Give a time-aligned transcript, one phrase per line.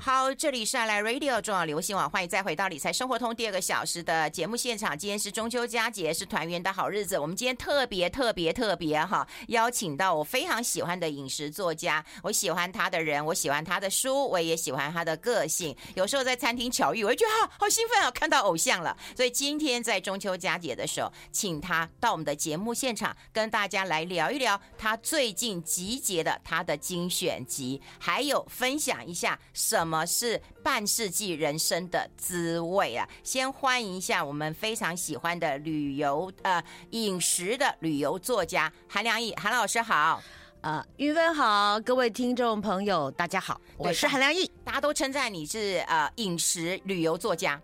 [0.00, 4.96] 好，这里是爱来 Radio 重要流行网，欢迎再回到理财生活通第二个小时的节目现场。
[4.96, 7.18] 今天是中秋佳节，是团圆的好日子。
[7.18, 12.04] 我们今天特别特别特别哈，邀请到我非常喜欢的饮食作家。
[12.22, 15.76] 我喜欢他的人，我喜欢他的书，我也喜欢他的个性。
[15.96, 18.96] 有时候在餐厅巧遇，我就觉得好好兴奋啊，看到偶像了。
[19.16, 29.88] 所以今天在中秋佳节的时候，请他到我们的节目现场，跟大家来聊一聊他最近集结的他的精选集，还有分享一下什么。
[29.88, 33.08] 什么是半世纪人生的滋味啊？
[33.24, 40.22] 先欢迎一下我们非常喜欢的旅游呃饮食的旅游作家韩良义，韩老师好，
[40.60, 47.58] 呃，云芬好，各位听众朋友大家好，我是韩良义，大家都称赞你是呃饮食旅游作家。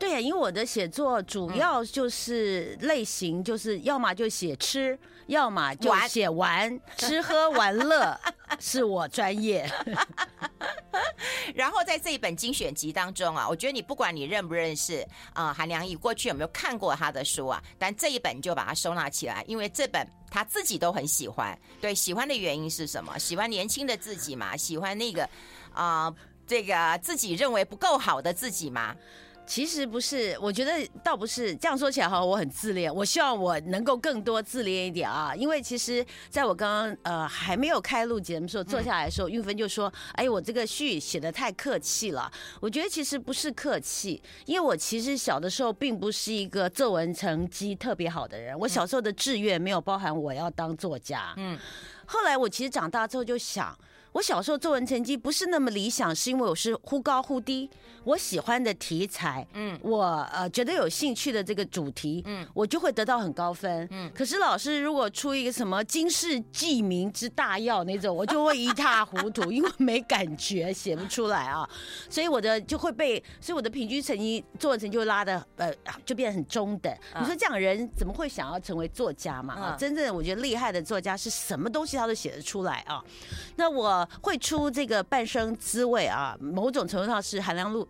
[0.00, 8.18] 对呀，因为我的写作主要就是类型，就是要么就写吃，要么就写玩，吃喝玩乐
[8.58, 9.70] 是我专业。
[11.54, 21.56] 然后在这一本精选集当中啊，我觉得你不管你认不认识啊，韩良义过去有没有看过他的书啊，但这一本就把它收纳起来，因为这本他自己都很喜欢。
[21.78, 23.18] 对，喜欢的原因是什么？
[23.18, 24.56] 喜欢年轻的自己嘛？
[24.56, 25.28] 喜欢那个
[25.74, 26.10] 啊，
[26.46, 28.96] 这个自己认为不够好的自己吗？
[29.50, 30.70] 其实不是，我觉得
[31.02, 42.30] 倒不是这样说起来哈，我很自恋，我希望我能够更多自恋一点啊，因为其实在我刚刚呃还没有开录节目的时候坐下来的时候，韵芬就说：“哎，我这个序写的太客气了。”
[42.62, 51.34] 我觉得其实不是客气，因为我其实小的时候并不是一个作文成绩特别好的人，我小时候的志愿没有包含我要当作家。
[51.36, 51.58] 嗯，
[52.06, 53.76] 后来我其实长大之后就想。
[54.12, 57.70] 我小时候作文成绩不是那么理想，是因为我是忽高忽低。
[58.04, 64.10] 我喜欢的题材，嗯，我呃觉得有兴趣的这个主题，嗯，我就会得到很高分，嗯。
[64.14, 71.68] 可是老师如果出一个什么经世记名之大要那种，我就会一塌糊涂，因为没感觉，写不出来啊。
[72.08, 75.70] 所以我的就会被，所以我的平均成绩作文成绩就拉的呃
[76.06, 76.90] 就变得很中等。
[77.20, 79.54] 你说这样人怎么会想要成为作家嘛？
[79.54, 83.04] 啊，真正我觉得厉害的作家是什么东西他都写得出来啊。
[83.56, 83.99] 那我。
[84.22, 87.86] 会出这个半生滋味啊，某种程度上是韩良露，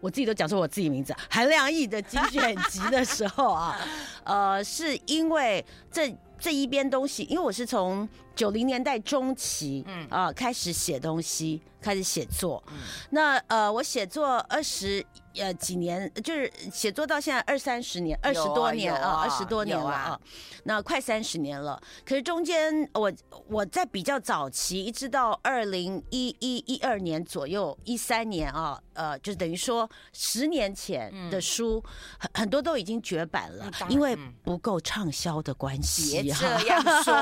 [0.00, 3.76] 我自己都讲出我自己名字韩良义的精选集的时候啊，
[4.24, 12.62] 呃，是因为这这一边东西，因为我是从九零年代中期嗯啊开始写东西，开始写作，
[13.10, 15.04] 那呃我写作二十。
[15.38, 20.18] 呃，几年就是写作到现在二三十年，二十多年啊，二十多年了啊，
[20.64, 21.78] 那快三十年了。
[22.06, 23.12] 可是中间我
[23.46, 31.84] 我在比较早期，一直到二零一一一二年左右，一三年啊，呃，就等于说十年前的书，
[32.18, 36.22] 很很多都已经绝版了，因为不够畅销的关系。
[36.22, 37.14] 别这样说。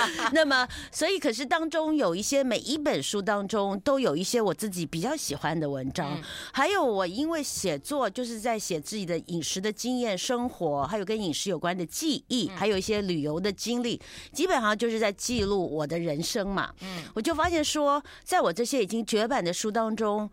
[0.30, 6.20] 那么，所以可是当中有一些每一本书当中都有一些我自己比较喜欢的文章，
[6.52, 7.42] 还有我因为。
[7.52, 14.00] 写作就是在写自己的饮食的经验、生活，还有跟饮食有关的记忆，还有一些旅游的经历，
[14.32, 16.72] 基本上就是在记录我的人生嘛。
[16.80, 20.30] 嗯，我就发现说，在我这些已经绝版的书当中，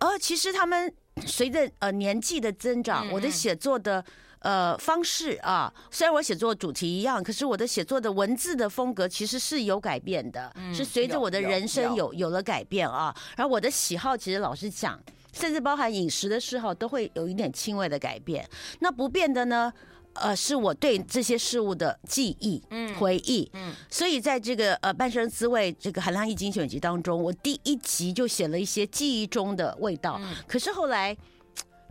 [0.00, 0.92] 呃，其实他们
[1.24, 4.04] 随着呃年纪的增长，我的写作的
[4.46, 13.12] 呃方式啊，虽然我写作主题一样，可是我的写作的文字的风格其实是有改变的，是随着我的人生有有了改变啊。
[13.36, 15.00] 然后我的喜好其实老实讲。
[15.32, 18.48] 甚至包含饮食的嗜好都会有一点轻微的改变。
[18.80, 19.70] 那不变的呢？
[20.14, 23.46] 呃，是我对这些事物的记忆、嗯，回忆。
[23.52, 30.18] 嗯，所以在这个呃半生滋味这个韩良忆精选集当中，我第一集就写了一些记忆中的味道。
[30.22, 31.14] 嗯，可是后来，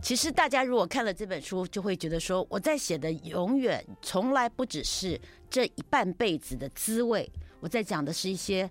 [0.06, 7.28] 其实大家如果看了这本书，就会觉得说，我在写的永远从来不只是这一半辈子的滋味，
[7.58, 8.70] 我在讲的是一些。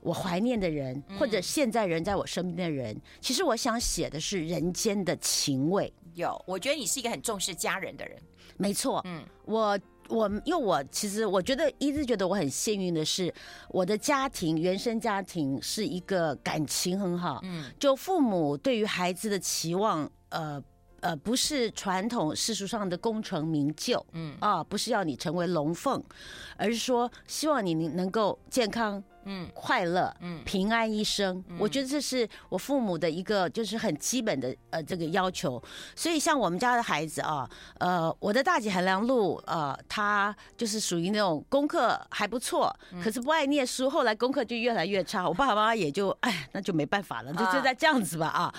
[0.00, 5.92] 我怀念的人，或者现在人在我身边的人，嗯、其实我想写的是人间的情味。
[6.14, 8.16] 有，我觉得你是一个很重视家人的人。
[8.56, 13.30] 没错，嗯，我我因为我其实我觉得一直觉得我很幸运的是，
[13.68, 20.62] 我的家庭原生家庭是一个感情很好，嗯，就父母对于孩子的期望，呃
[21.00, 26.02] 呃，不是传统世俗上的功成名就，嗯啊，不是要你成为龙凤，
[26.58, 29.02] 而是说希望你能够健康。
[29.24, 35.62] 嗯，快乐，嗯，平安一生，嗯，我觉得这是我父母的一个就是很基本的呃这个要求。
[35.94, 45.28] 所以像我们家的孩子啊，呃，我的大姐韩良露，呃，她就是属于那种功课还不错，可是不爱念书，后来功课就越来越差。
[45.28, 48.54] 我爸爸妈妈也就哎，那就没办法了，就就在这样子吧啊。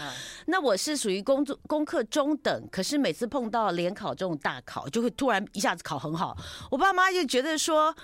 [0.46, 6.38] 那我是属于工作功课中等，可是每次碰到联考这种大考，就会突然一下子考很好。
[6.70, 7.96] 我爸妈就觉得说。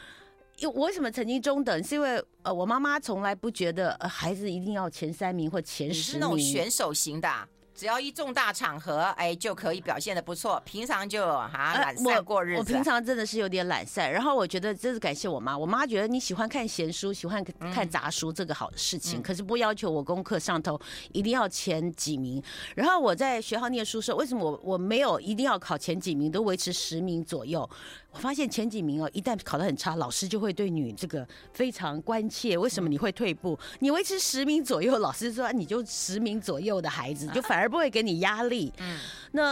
[0.63, 1.83] 我为什么曾经中等？
[1.83, 7.29] 是因为呃，我妈妈从来不觉得呃孩子一定要前三名或前十名，是那种选手型的。
[7.75, 10.59] 只要一重大场合，哎，就可以表现的不错。
[10.65, 12.55] 平常就哈懒散过日子。
[12.55, 14.11] 我，我平常真的是有点懒散。
[14.11, 20.79] 然后我觉得真是感谢我妈，我妈觉得你喜欢看闲书，喜欢看杂书，这个好事情，嗯、可是不要求我功课上头
[21.11, 22.41] 一定要前几名。
[22.75, 27.69] 然后我在学校念书时候，为什么我我没有一定要考前几名，都维持十名左右？
[28.17, 32.57] 我发现前几名哦，一旦考得很差，老师就会对你这个非常关切。
[32.57, 33.57] 为什么你会退步？
[33.77, 38.73] 你维持十名左右，老师说你就十名左右的孩子，就反而不会给你压力。
[38.79, 38.97] 嗯，
[39.33, 39.43] 那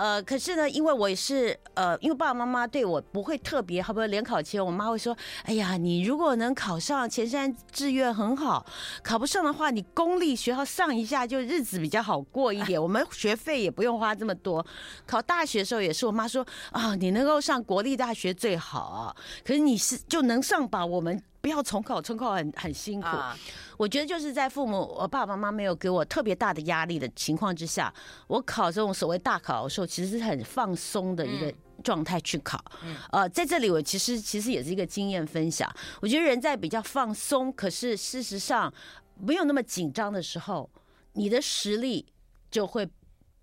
[0.00, 4.06] 呃，可是呢，因为我也是呃，因为爸爸妈妈对我不会特别，好不好？
[4.06, 8.64] 联考前，我妈会说：“哎呀，你如果能考上前三志愿很好，
[9.02, 12.80] 考不上的话，你公立学校上一下，就日子比较好过一点。
[12.82, 14.64] 我们学费也不用花这么多。
[15.06, 16.42] 考大学的时候也是，我妈说
[16.72, 20.86] 啊，你能够上国立大。”学最好啊，可是你是就能上吧？
[20.86, 23.06] 我们不要重考，重考很很辛苦。
[23.06, 23.36] 啊、
[23.76, 27.92] 我觉得就是在父母，我爸爸妈妈没有给我特别大的压力的情况之下，
[28.28, 31.52] 我考这种所谓大考的时候，其实是很放松的一个
[31.82, 32.64] 状态去考。
[32.82, 35.70] 嗯、呃，在这里我其实其实也是一个经验分享。
[36.00, 38.72] 我觉得人在比较放松，可是事实上
[39.20, 40.70] 没有那么紧张的时候，
[41.12, 42.06] 你的实力
[42.50, 42.88] 就会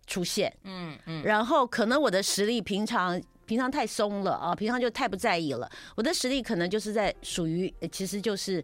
[0.08, 0.52] 出现。
[0.64, 3.22] 嗯嗯，然后可能我的实力平常。
[3.52, 5.70] 平常太松了啊，平常就太不在意了。
[5.94, 8.64] 我的实力可能就是在属于，其实就是，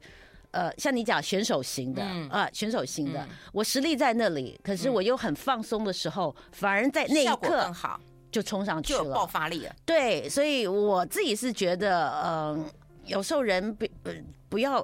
[0.51, 3.19] 呃，像你讲选手型的，嗯、啊，选手型的。
[3.19, 7.99] 嗯、我实力在那里，可是我又很放松的时候，嗯、反而在那一刻更好，
[8.31, 9.75] 就冲上去了，就有爆发力了。
[9.85, 12.65] 对，所以我自己是觉得，嗯、呃，
[13.07, 13.85] 有时候人不
[14.47, 14.81] 不要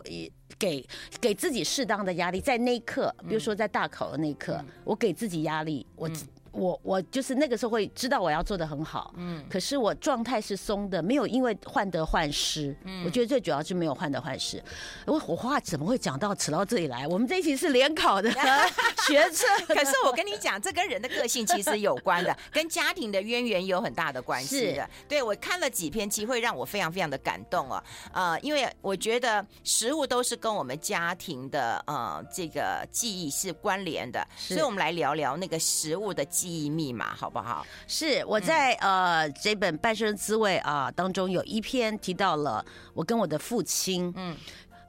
[0.59, 0.85] 给
[1.21, 6.09] 给自己适当的压力，在那一刻，比如说在大考的那一刻，嗯、我给自己压力，我。
[6.55, 14.63] 嗯我我就是那个时候会知道我要做的很好，嗯，可是我状态是松的，没有因为患得患失，嗯，我觉得最主要是没有患得患失。
[15.07, 17.07] 我我话怎么会讲到扯到这里来？
[17.07, 18.31] 我们这一期是联考的
[19.07, 24.88] 学测，可是我跟你讲，这跟人的个性其实有关的，跟家庭的渊源有很大的关系的。
[25.07, 27.83] 对，我看了几篇，其实会让我非常非常的感动哦，
[28.13, 36.23] 呃，因为我觉得食物都是跟我们家庭的呃这个记忆是关联的，所以我们来聊聊那个食物的。
[36.44, 37.66] 记忆密码好不好？
[37.88, 44.12] 是我在、嗯、呃这本《半生滋味》啊当中有一篇提到了我跟我的父亲。
[44.18, 44.36] 嗯，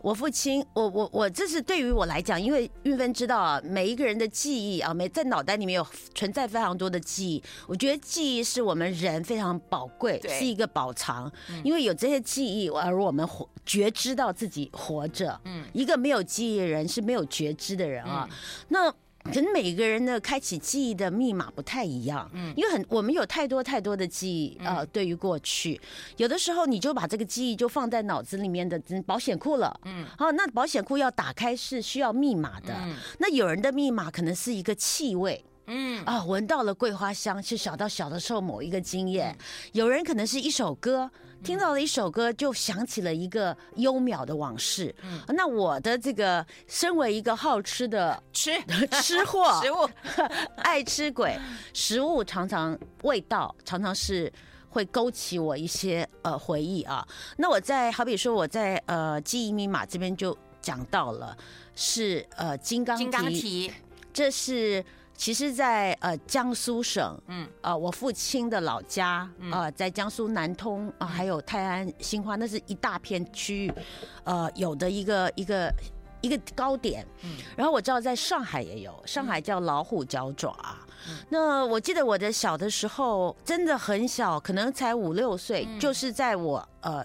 [0.03, 7.43] 我父亲，我我我这是对于我来讲，因为运芬知道啊，每一个人的记忆啊，每在脑袋里面有存在非常多的记忆。
[7.69, 15.41] 我觉得记忆是我们人非常宝贵，是一个宝藏，嗯、因为有这些记忆，而我们活觉知到自己活着。
[15.45, 18.29] 嗯，一个没有记忆的人是没有觉知的人啊。
[18.29, 18.37] 嗯、
[18.71, 18.93] 那
[19.25, 25.81] 可能每个人的开启记忆的密码不太一样，嗯，因为很我们有太多太多的记忆，呃，对于过去，
[26.19, 32.75] 有的时候你就把这个记忆就放在脑子里面的保险库了，嗯，好，那保险库要打开是需要密码的，
[33.19, 35.43] 那有人的密码可能是一个气味。
[35.67, 36.05] 嗯。
[36.05, 39.35] 啊，闻到了桂花香，是小到小的时候某一个经验。
[39.38, 41.11] 嗯、有人可能是一首歌，
[41.44, 44.93] 听到了一首歌，就想起了一个幽渺的往事。
[45.02, 48.50] 嗯，那我的这个身为一个好吃的吃
[49.02, 49.88] 吃货 食物
[50.64, 51.38] 爱吃鬼，
[51.75, 54.32] 食物常常味道常常是
[54.70, 57.06] 会勾起我一些呃回忆啊。
[57.37, 61.37] 那我在好比说我在呃记忆密码这边就讲到了
[61.76, 63.70] 是呃金刚金刚蹄，
[64.12, 64.85] 这是。
[65.16, 73.73] 其实在，在呃江苏省，嗯，呃我父亲的老家，啊、嗯呃，在江苏南通啊、呃，还有泰安、新化，那是一大片区域，
[74.25, 75.73] 呃，有的一个一个
[76.21, 77.06] 一个高点。
[77.23, 80.56] 嗯，然后我知道在上海也有，上海叫老虎脚爪。
[81.06, 87.04] 嗯、那我记得我的小的时候真的很小，可能才五六岁，嗯、就是在我呃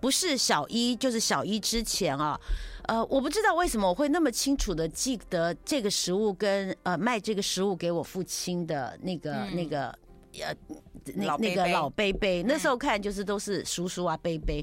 [0.00, 2.38] 不是小一，就是小一之前啊。
[2.84, 9.88] 呃，我不知道为什么我会那么清楚的记得这个食物跟呃卖这个食物给我父亲的那个、嗯、那个
[10.40, 10.54] 呃
[11.14, 14.54] 那那个老伯伯，那时候看就是都是叔叔啊伯伯，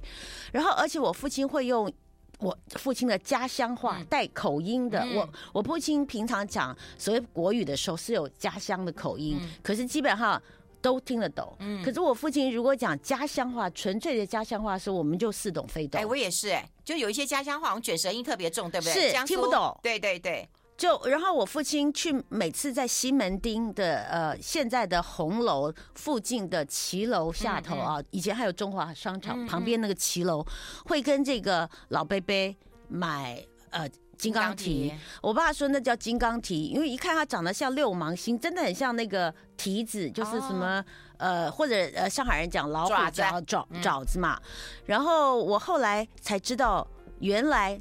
[0.52, 1.92] 然后而且我父亲会用
[2.40, 10.42] 我父亲的家乡话带口音的，嗯、我我父亲平常讲所谓国语的时候是有家乡的口音，嗯、可是基本上。
[10.82, 16.00] 都听得懂，嗯，可是我父亲如果讲家乡话，纯粹的家乡话的时候，我们就似懂非懂。
[16.00, 19.12] 哎，我也是，哎，就有一些家乡话，我们卷舌音特别重，对不对？
[19.12, 19.78] 是听不懂。
[19.82, 30.46] 对对对，就然后我父亲去每次在西门町的呃现在的红楼附近的骑楼下头啊，嗯嗯以前还有中华商场旁边那个骑楼，
[30.86, 32.56] 会跟这个老伯伯
[32.88, 33.90] 买呃。
[34.18, 34.94] 金刚蹄。
[35.22, 40.84] 我爸说那叫金刚蹄，因为一看它长得像六芒星，真的很像那个蹄子，就是什么、
[41.20, 44.40] 哦、呃，或者呃，上海人讲老虎爪爪爪子嘛。
[44.86, 46.86] 然后我后来才知道，
[47.20, 47.80] 原来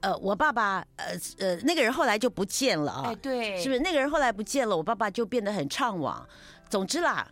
[0.00, 1.06] 呃，我爸爸呃
[1.38, 3.02] 呃那个人后来就不见了啊。
[3.06, 4.76] 哎，对，是不是那个人后来不见了？
[4.76, 6.20] 我爸爸就变得很怅惘。
[6.68, 7.26] 总之啦。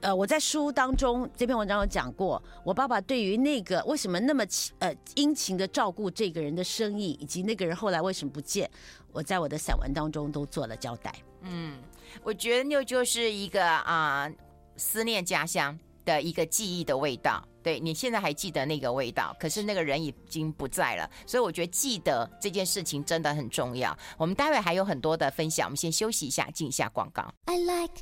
[0.00, 4.44] 呃，我在书当中这篇文章有讲过，我爸爸对于那个为什么那么
[4.78, 8.70] 呃殷勤的照顾这个人的生意，以及那个人后来为什么不见，
[9.12, 11.12] 我在我的散文当中都做了交代。
[11.42, 11.78] 嗯，
[12.22, 14.34] 我觉得那就是一个啊、呃、
[14.76, 17.42] 思念家乡的一个记忆的味道。
[17.60, 23.94] 对，你现在还记得那个味道，可是那个人已经不在了，所以我觉得记得这件事情真的很重要。
[24.16, 27.22] 我们待会还有很多的分享，我们先休息一下，进一下广告。
[27.46, 28.00] I like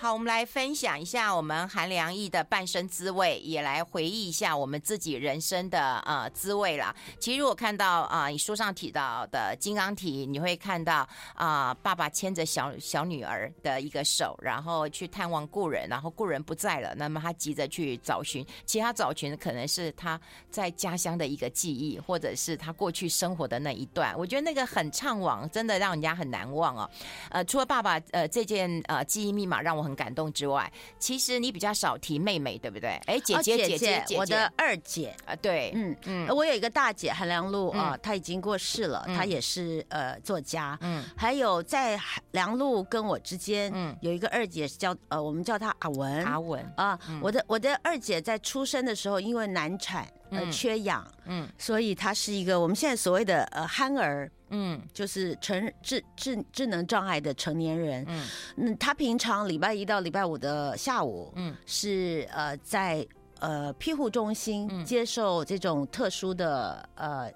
[0.00, 6.96] 好，我们来分享一下我们韩良义的半生滋味，也来回忆一下我们自己人生的呃滋味啦。
[7.18, 20.18] 其实我看到啊、你书上提到的金刚体，你会看到啊、爸爸牵着小小女儿的一个手，然后去探望故人，然后故人不在了，那么他急着去找寻，其他找寻的可能是他
[20.50, 24.16] 在家乡的一个记忆，或者是他过去生活的那一段。
[24.16, 26.90] 我觉得那个很怅惘，真的让人家很难忘哦。
[27.28, 29.89] 呃，除了爸爸呃这件呃记忆密码让我很。
[29.94, 32.90] 感动之外，其实你比较少提妹妹，对不对？
[33.06, 35.14] 哎，姐姐，姐姐，我的二姐。
[35.24, 41.98] 啊，对，嗯嗯，我有一个大姐韩良露啊，她已经过世了，她也是呃作家，嗯，还有在
[42.32, 46.72] 梁露跟我之间，嗯，有一个二姐叫呃，我们叫她阿文，阿文。
[46.76, 54.30] 啊，我的我的二姐在出生的时候因为难产呃缺氧，嗯，所以他是一个我们现在所谓的呃憨儿。
[54.52, 58.04] 嗯，就是成智智智能障碍的成年人。
[58.08, 63.06] 嗯，嗯，他平常礼拜一到礼拜五的下午，嗯，是呃在
[63.38, 67.30] 呃庇护中心接受这种特殊的呃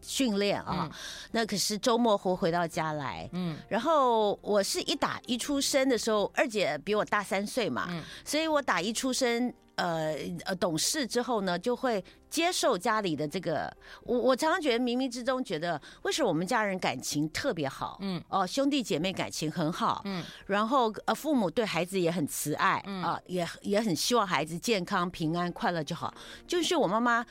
[0.00, 0.90] 训练啊。
[0.90, 0.98] 嗯，
[1.30, 3.30] 那可是周末回回到家来。
[3.32, 9.54] 嗯，然后我是一打一出生的时候，二姐比我大三岁嘛，嗯，所以我打一出生。
[9.76, 10.14] 呃
[10.44, 13.74] 呃，懂事之后呢，就会接受家里的这个。
[14.02, 17.98] 我我常常觉得，冥冥之中觉得，为什么我们家人感情特别好？
[18.00, 20.02] 嗯，哦，兄弟姐妹感情很好。
[20.04, 22.82] 嗯，然后呃，父母对孩子也很慈爱。
[22.86, 26.12] 嗯啊，也也很希望孩子健康、平安、快乐就好。
[26.46, 27.24] 就是我妈妈。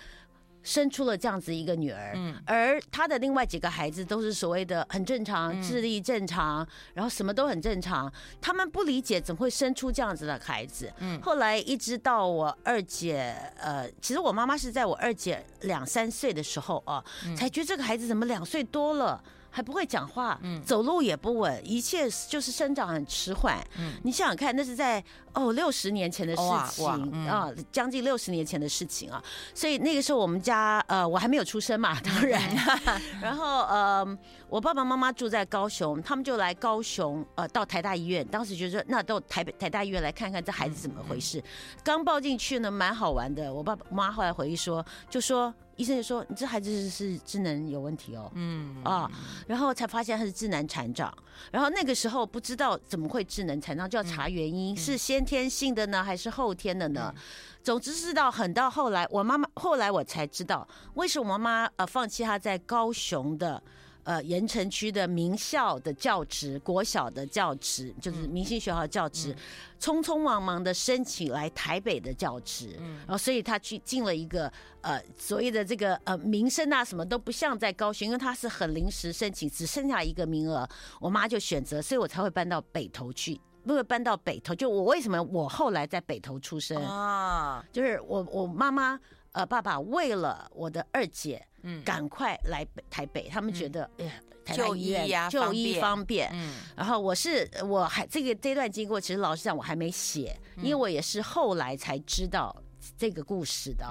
[0.65, 8.12] 生出了这样子一个女儿，嗯，而她的另外几个孩子都是所谓的很正常，智力正常，然后什么都很正常。
[8.41, 11.22] 他们不理解怎么会生出这样子的孩子，嗯。
[11.22, 17.03] 后来一直到我二姐，呃，其实我妈妈是在我二姐两三岁的时候啊，
[17.38, 19.24] 才觉得这个孩子怎么两岁多了。
[19.56, 23.66] 还不会讲话，嗯，走路也不稳，一切就是生长很迟缓。
[23.80, 29.24] 嗯，你想想看，那是在哦六十年前的事情啊，将近六十年前的事情啊。
[29.54, 32.42] 所以那个时候我们家呃我还没有出生嘛，当然。
[33.24, 34.06] 然后呃
[34.50, 41.42] 我爸爸妈妈住在高雄，他们就来高雄呃到台大医院，当时就说那到台北台大医院来看看这孩子怎么回事。
[41.82, 43.54] 刚抱进去呢，蛮好玩的。
[43.54, 45.54] 我爸爸妈妈后来回忆说，就说。
[45.75, 49.12] 医生就说：“你这孩子是是智能有问题哦，嗯啊，
[49.48, 51.13] 然后才发现他是智能残障，
[51.51, 57.13] 然后那个时候不知道怎么会智能残障，就要查原因，嗯、是先天性的呢，还是后天的呢？
[57.15, 57.22] 嗯、
[57.62, 63.62] 总之是到很到后来，我妈妈后来我才知道，为什么妈妈呃放弃她在高雄的。”
[64.06, 69.38] 呃，盐城区的名校的教职，国小的教职，就是明星学校的教职，嗯、
[69.80, 74.50] 匆匆忙忙的申请来台北的教职，嗯，然后所以他去进了一个
[74.82, 80.70] 呃所谓的这个呃名声啊什么都不像在高雄，因为他是很临时申请，只剩下一个名额，
[81.02, 89.00] 我妈就选择，所以我才会搬到北投去，不会搬到北头，就我为什么我后来在北头出生啊，就是我我妈妈
[89.36, 91.46] 呃爸爸为了我的二姐。
[91.68, 94.13] 嗯，赶快来北台北，他们觉得哎呀，
[94.46, 96.30] 台大医院就医方便。
[96.32, 102.56] 嗯，然后我是我还这个这段经过，其实老实讲我还没写，因为我也是后来才知道
[102.96, 103.86] 这个故事的。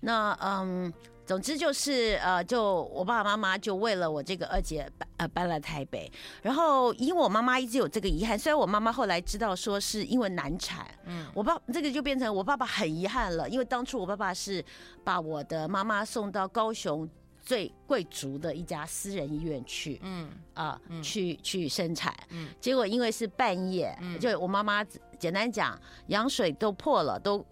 [0.00, 0.92] 那嗯。
[1.26, 6.10] 总之就是呃，就我爸爸妈妈就为了我这个二姐搬呃搬来台北，
[6.42, 14.62] 然后因为我妈妈一直有这个遗憾，虽然我妈妈后来知道说是因为难产，嗯，我爸这个就变成我爸爸很遗憾了，因为当初我爸爸是
[15.02, 17.08] 把我的妈妈送到高雄
[17.40, 24.84] 最贵族的一家私人医院去，嗯啊，去去生产，嗯，结果因为是半夜，就我妈妈
[25.18, 25.78] 简单讲
[26.08, 27.44] 羊水都破了都。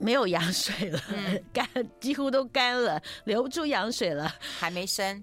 [0.00, 1.00] 没有羊水了，
[1.52, 5.22] 干、嗯、几乎都干了，留不住羊水了，还没生，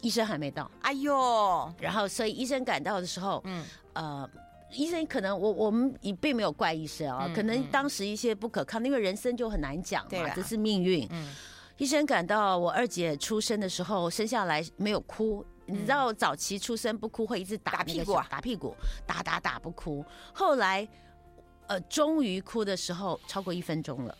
[0.00, 0.68] 医生还没到。
[0.82, 4.28] 哎呦，然后所以医生赶到的时候，嗯，呃，
[4.72, 11.06] 医生可能我我们也并没有怪医生啊，可能当时一些不可抗，因为人生就很难讲嘛，这是命运。
[11.12, 11.32] 嗯，
[11.78, 18.74] 医生感到我二姐出生的时候生下来没有哭，你知道早期出生不哭会一直打屁股，啊打屁股，
[19.06, 20.86] 打打打不哭，后来
[21.70, 24.18] 呃终于哭的时候超过一分钟了。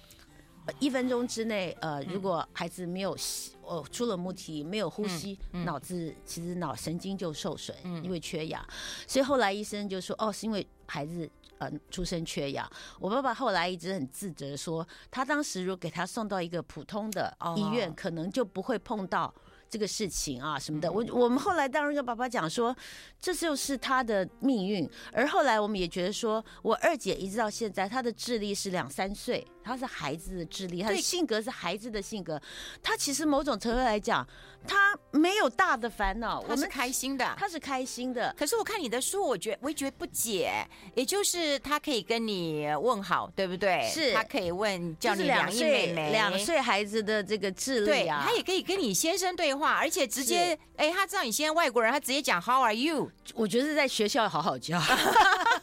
[0.78, 8.64] 一分钟之内，呃，如果孩子没有吸，哦，出了母体没有呼吸，嗯嗯、脑子其实脑神经就受损，嗯、因为缺氧。
[9.04, 11.28] 所以后来医生就说，哦，是因为孩子
[11.59, 12.71] 呃出生缺氧。
[13.00, 19.35] 我爸爸后来一直很自责说，他当时如果给他送到一个普通的医院，哦、可能就不会碰到。
[19.70, 22.76] 这个事情啊什么的，我我们后来当然跟爸爸讲说，
[23.20, 24.90] 这就是他的命运。
[25.12, 32.40] 而后来我们也觉得说，我二姐一直到现在，她的智力是两三岁，她是孩子的智力，他的性格是孩子的性格。
[32.82, 34.26] 他其实某种程度来讲，
[34.66, 38.34] 他没有大的烦恼，我是开心的，他是开心的。
[38.38, 43.88] 可是我看你的书，我觉我也觉得不解，也就是他可以跟你问好，对不对？
[43.92, 49.74] 是，他可以问叫你两岁妹妹，两岁孩子的这个智力啊，他也可以跟你先生对话。
[49.74, 53.10] 而且直接，哎，他知道你现在外国人，他直接讲 How are you？
[53.34, 54.80] 我觉得是在学校好好教。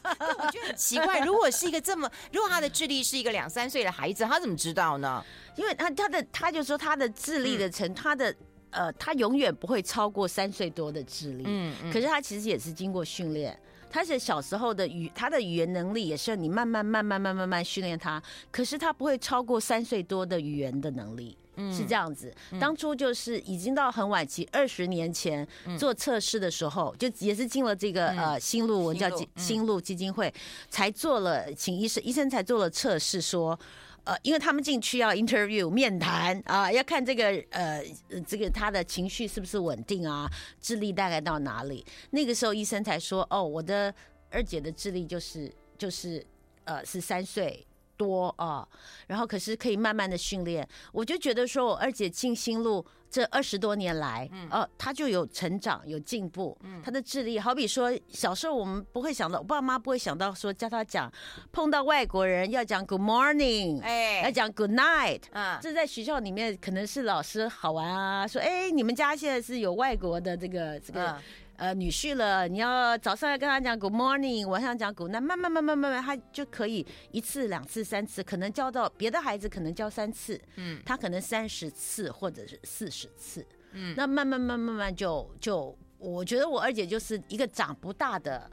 [0.08, 5.24] 我觉得很奇怪，如果是一个这么，如果他的智力是一个两三岁的孩子，他怎么知道呢？
[5.56, 8.36] 因为他他的他就说他的智力的成，嗯、他的
[8.70, 11.46] 呃，他永远不会超过三岁多的智力。
[11.48, 13.58] 嗯，嗯，可是他其实也是经过训练，
[13.90, 21.38] 他是小时候的语，他的语言能力也是你慢慢慢慢慢慢慢训练他，可是他不会超过三岁多的语言的能力。
[21.72, 25.48] 是这样子，当初就是已经到很晚期，二十年前
[25.78, 30.34] 做测试的时候，就也是进了这个呃新路，我们叫新路基金会，
[30.70, 33.60] 才做了请医生，医生才做了测试，说
[34.04, 37.84] 呃，因为他们进去要 interview 面谈啊，要看这个呃
[38.26, 40.30] 这个他的情绪是不是稳定啊，
[40.62, 43.94] 智力大概到哪里，那个时候医生才说哦，我的
[44.30, 46.26] 二姐的智力就是就是
[46.66, 47.66] 呃是三岁。
[47.98, 48.68] 多啊，
[49.08, 61.12] 然后可是可以慢慢的训练，我就觉得说我二姐进心路这二十多年来，嗯，哦，她就有成长有进步，嗯，她的智力，好比说小时候我们不会想到，我爸妈不会想到说教她讲，
[61.52, 71.12] 碰到外国人要讲 Good morning，哎，要讲 Good night，嗯，这在学校里面可能是老师好玩啊，说哎，你们家现在是有外国的这个这个。
[71.12, 71.24] 嗯
[71.58, 88.52] 呃，女婿了，你要早上要跟他讲 Good morning，晚上讲 Good night，慢慢慢慢慢慢，他就可以一次、两次、三次，可能教到别的孩子可能教三次，嗯，他可能三十次或者是四十次，嗯，那慢慢慢慢慢就就，我觉得我二姐就是一个长不大的，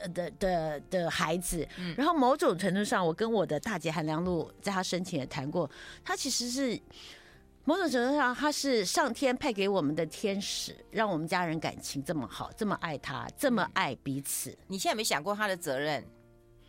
[0.00, 5.70] 呃的的的孩子，嗯，然后某种程度上，我跟我的大姐韩良露在她生前也谈过，
[6.02, 6.76] 她其实是。
[7.64, 14.56] 某种程度上，他是上天派给我们的天使，让我们家人感情这么好，这么爱他，这么爱彼此。
[14.66, 16.04] 你现在没想过他的责任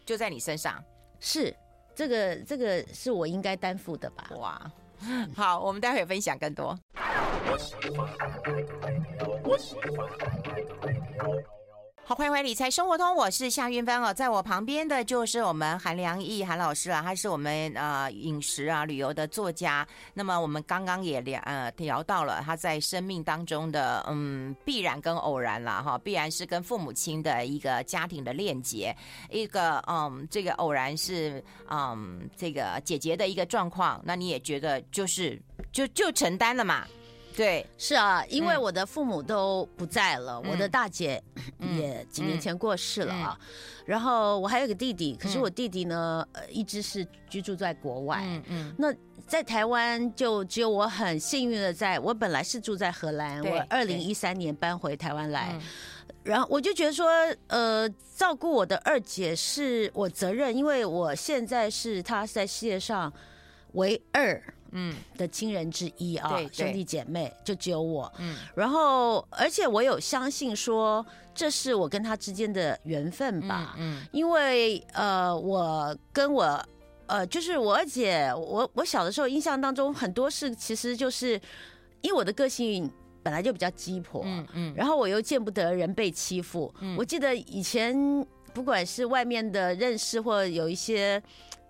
[0.06, 0.84] 就在你身上？
[1.20, 1.56] 是，
[1.96, 4.30] 这个这个是我应该担负的吧？
[4.38, 4.72] 哇，
[5.36, 6.78] 好，我们待会分享更多。
[12.12, 19.88] 好，欢迎回理财生活通，我是夏韵芬哦，在我旁边的就是我们韩良义韩老师啊，他是我们呃饮食啊旅游的作家。
[20.14, 28.94] 那么我们刚刚也聊呃聊到了他在生命当中的嗯必然跟偶然了哈，必然是跟父母亲的一个家庭的链接，
[29.30, 36.86] 一个嗯这个偶然是嗯这个姐姐的一个状况，那你也觉得就是就就承担了嘛？
[37.36, 41.22] 对，是啊，因为我的父母都不在了，嗯、我的大姐
[41.60, 43.40] 也几年前过世了啊。
[43.86, 48.22] 然后我还有个弟弟，可是我弟弟呢，呃，一直是居住在国外。
[48.24, 48.68] 嗯嗯。
[48.70, 48.94] 嗯那
[49.28, 55.62] 在台湾就只有我很幸运的在，在我本来是住在荷兰，我二零一三年搬回台湾来，嗯、
[56.24, 57.08] 然后我就觉得说，
[57.48, 63.12] 呃，照顾我的二姐是我责任，因为我现在是她在世界上
[63.74, 64.42] 唯二。
[64.72, 68.12] 嗯，的亲人之一啊，对兄弟姐妹就只有我。
[68.18, 71.06] 嗯，然后而且我有相信说，
[71.36, 73.76] 这是我跟他之间的缘分吧。
[73.78, 76.66] 嗯，嗯因为呃，我跟我
[77.08, 81.40] 呃，就是我二姐，我我小的时候印象当中很多事，其实就是
[82.02, 82.90] 因为我的个性
[83.22, 84.22] 本来就比较鸡婆。
[84.26, 86.74] 嗯嗯，然后我又见不得人被欺负。
[86.80, 87.94] 嗯，我记得以前
[88.54, 91.22] 不管是外面的认识或有一些。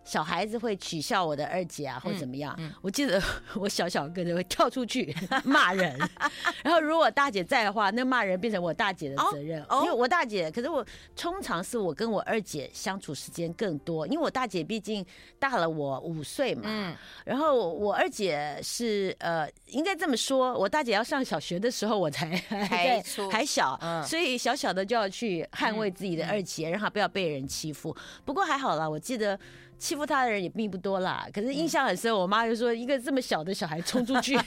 [0.04, 2.58] 小孩子会取笑我的二姐啊，或怎么样？
[2.82, 3.22] 我记得
[3.56, 5.98] 我小小个就会跳出去 骂人，
[6.64, 10.50] 然后如果大姐在的话，那骂人变成我大姐的责任，因为我大姐。
[10.52, 10.86] 可是我
[11.16, 15.06] 通常是我跟我二姐相处时间更多，因为我大姐毕竟
[15.38, 16.64] 大了我五岁嘛。
[16.66, 27.96] 嗯、然后我二姐是呃，应该这么说，我大姐要上小学的时候我才还在还小，嗯、所以小小的就要去捍卫自己的二姐，嗯、让她不要被人欺负。
[28.26, 29.40] 不过还好啦，我记得。
[29.82, 32.16] 欺负他的人也并不多啦，可是印象很深。
[32.16, 34.40] 我妈就说，一个这么小的小孩冲出去，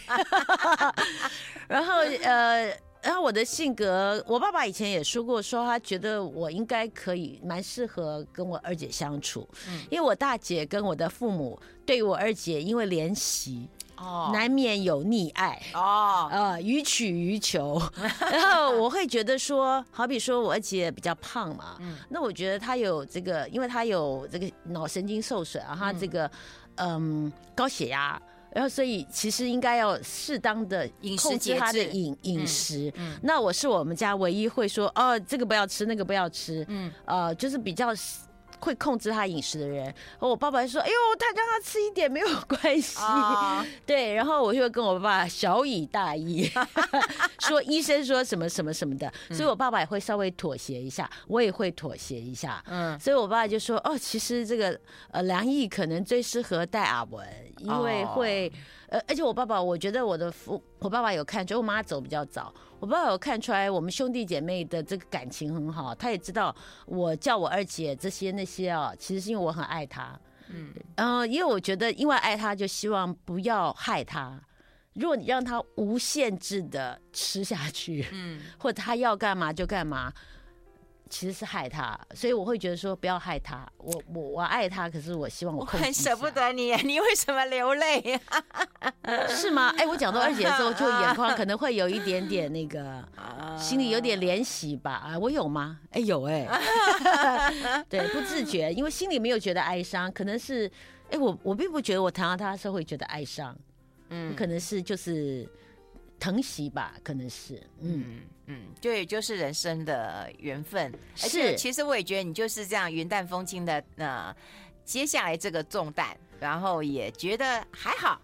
[1.67, 2.67] 然后呃，
[3.03, 9.45] 然后我的性格，我爸爸以前也说过，说他觉得我应该可以蛮适合跟我二姐相处，
[9.91, 13.69] 因为我大姐跟我的父母对我二姐因为怜惜。
[14.05, 15.61] 哦，难免有溺爱。
[15.73, 17.81] 哦，呃，予取予求，
[18.31, 26.31] 然后我会觉得说，好比说我二姐比较胖嘛，嗯，那我觉得她有这个，因为她有这个脑神经受损啊，她这个
[26.77, 28.21] 嗯高血压，
[28.53, 30.89] 然后所以其实应该要适当的
[31.21, 37.89] 控制她的饮饮食，嗯，那我是我们家唯一会说哦，这个不要吃，那个不要吃，嗯，呃，就是比较。
[38.65, 42.99] 会控制他饮食的人，我爸爸说：“哎呦，他让他吃一点没有关系。
[42.99, 46.51] Oh.” 对，然后我就跟我爸爸小以大义，
[47.41, 52.65] 说医生说什么什么什么的，所以我爸爸也会稍微妥协一下，我也会妥协一下。
[52.67, 57.27] 嗯，所以我爸爸就说：“哦，其实这个呃梁毅可能最适合带阿文，
[57.59, 58.61] 因为会。” oh.
[58.95, 66.55] 呃，而且我爸爸，我觉得我的父，我爸爸有看出，我妈走比较早，我爸爸有看出来我们兄弟姐妹的这个感情很好，他也知道
[66.87, 70.17] 我叫我二姐这些那些啊，其实是因为我很爱他，
[70.49, 74.41] 嗯，然后因为我觉得因为爱他，就希望不要害他，
[74.93, 80.13] 如果你让他无限制的吃下去，嗯，或者他要干嘛就干嘛。
[81.11, 83.65] 其实是害他，所以我会觉得说不要害他。
[83.79, 88.21] 我我我爱他，可是我希望我很舍不得你，你为什么流泪？
[89.29, 89.73] 是吗？
[89.79, 93.07] 哎，我讲到二姐的时候，就眼眶可能会有一点点那个，
[93.57, 94.93] 心里有点怜惜吧？
[94.93, 95.79] 啊，我有吗？
[95.91, 96.49] 哎，有哎。
[97.89, 100.71] 对，不自觉，因为心里没有觉得哀伤，可能是
[101.11, 103.57] 哎，我我并不觉得我谈到他的时候会觉得哀伤，
[104.09, 105.49] 嗯，可能是就是。
[106.25, 110.91] 疼惜吧，可能是，嗯嗯，就也，就是人生的缘分。
[111.15, 114.35] 是，而且其实我也觉得你就是这样云淡风轻的，呃，
[114.87, 118.19] 接下来这个重担，然后也觉得还好。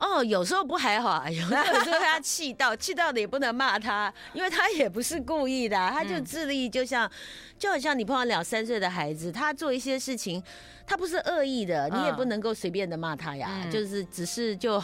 [0.00, 7.08] 哦，有时候不还好， 有时候他气到， 气到的也不能骂他，因为他也不是故意的，他就智力就像，
[7.56, 10.42] 就好像你碰到两三岁的孩子，他做一些事情，
[10.84, 14.82] 他不是恶意的，你也不能够随便的骂他呀，嗯、就是只是就。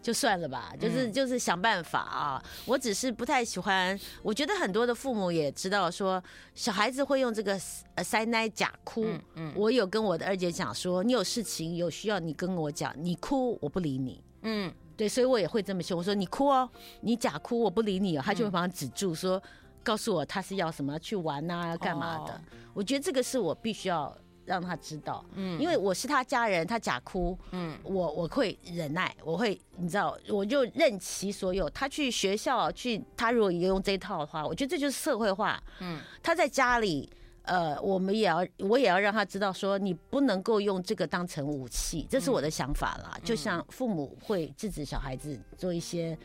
[0.00, 2.42] 就算了吧，就是就是想办法啊。
[2.64, 6.22] 我只是不太喜欢，我觉得很多的父母也知道说，
[6.54, 7.60] 小孩子会用这个
[7.94, 9.06] 呃塞奶假哭。
[9.34, 14.22] 嗯，我有跟我的二姐讲说，你有事情有需要，你跟我讲，你哭我不理你。
[14.42, 19.42] 嗯，对，所以我也会这么凶，我说你哭哦，你假哭我不理你哦，他就会把他止住说，
[19.82, 22.40] 告诉我他是要什么去玩啊，要干嘛的。
[22.72, 24.16] 我觉得这个是我必须要。
[24.48, 31.68] 让他知道，嗯，因为我是他家人，他假哭，嗯，我我会忍耐，我会，你知道，我就任其所有。
[31.68, 37.08] 他去学校去，他如果也用这一套的话，我觉得这就是社会化，嗯，他在家里，
[37.42, 43.12] 呃，我们也要，我也要让他知道，说你不能够用这个当成武器，这是我的想法啦。
[43.16, 46.18] 嗯，就像父母会制止小孩子做一些。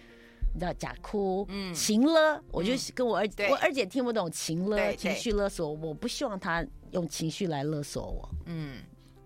[0.53, 8.77] 你知道假哭，嗯，情勒，我就跟我二姐，我二姐听不懂情勒，情绪勒索，我不希望她用情绪来勒索我，嗯。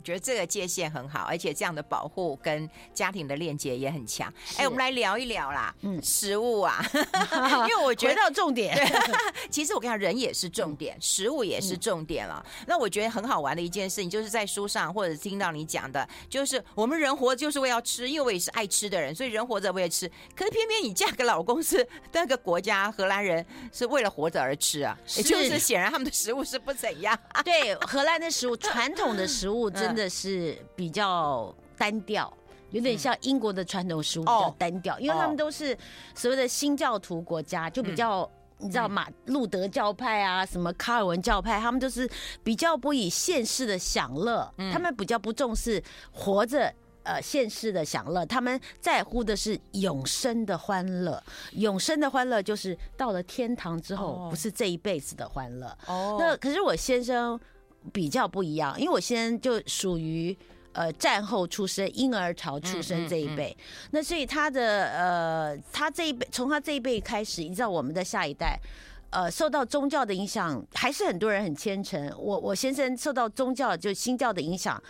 [0.08, 4.34] 觉得这个界限很好，而且这样的保护跟家庭的链接也很强。
[4.56, 6.82] 哎，我们来聊一聊啦，嗯，食物啊，
[7.68, 8.74] 因为我觉得重点，
[9.52, 12.42] 其实我跟你讲，人也是重点，食物也是重点了。
[12.68, 20.10] 那我觉得很好玩的一件事情，就是在书上或者听到你讲的，就是我们人活就是为了吃，因为我也是爱吃的人，所以人活着为了吃。
[20.34, 27.20] 可是偏偏你嫁个老公是那个国家荷兰人，是为了活着而吃啊，也就是显然他们的食物是不怎样。
[27.44, 29.97] 对，荷兰的食物，传统的食物真的。
[29.98, 32.32] 真的是比较单调，
[32.70, 35.76] 有点像英国的传统食物比较单调，因为他们都是
[36.14, 38.30] 所谓的新教徒国家，就比较
[38.60, 42.08] 你知道马路德教派啊，什么卡尔文教派，他们都是
[42.44, 51.20] 比较不以现世的享乐，他们比较不重视活着呃现世的享乐，他们在乎的是永生的欢乐。
[51.54, 55.76] 永生的欢乐就是到了天堂之后，不是这一辈子的欢乐。
[55.88, 57.40] 哦，那可是我先生。
[57.94, 60.36] 比较不一样，因为我现在就属于
[60.74, 68.60] 呃战后出生、婴儿潮出生这一辈，嗯嗯嗯、那所以他的呃他这一辈从他这一辈开始，一直到我们的下一代，
[69.10, 72.12] 呃受到宗教的影响，还是很多人很虔诚。
[72.18, 74.82] 我我先生受到宗教就新教的影响，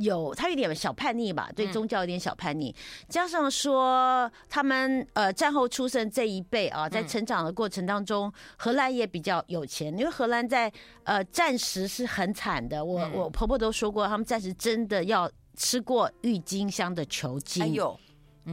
[0.00, 2.74] 有他有点小叛逆吧，对宗教有点小叛逆，
[3.08, 10.72] 加上说他们呃战后出生这一辈啊，在成长的过程当中，荷兰也比较有钱，因为荷兰在
[11.04, 17.98] 呃战时是很惨的，我我婆婆都说过，他们暂时真的要吃过郁金香的球茎，哎呦，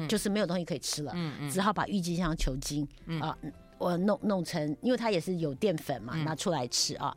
[0.08, 1.14] 就是没有东西可以吃了，
[1.52, 2.88] 只好把郁金香球茎
[3.22, 3.36] 啊。
[3.80, 7.16] 我弄弄成，因为它也是有淀粉嘛，拿出来吃啊。